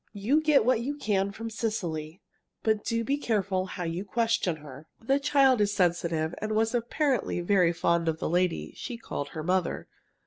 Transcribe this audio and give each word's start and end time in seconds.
You 0.13 0.41
get 0.41 0.65
what 0.65 0.79
you 0.81 0.95
can 0.95 1.31
from 1.31 1.51
Cecily, 1.51 2.21
but 2.63 2.83
do 2.83 3.03
be 3.03 3.17
careful 3.17 3.67
how 3.67 3.83
you 3.83 4.03
question 4.03 4.55
her. 4.55 4.87
The 4.99 5.19
child 5.19 5.61
is 5.61 5.75
sensitive, 5.75 6.33
and 6.41 6.53
was 6.53 6.73
apparently 6.73 7.39
very 7.41 7.71
fond 7.71 8.07
of 8.09 8.17
the 8.17 8.27
lady 8.27 8.73
she 8.75 8.97
called 8.97 9.27
her 9.29 9.43
mother. 9.43 9.87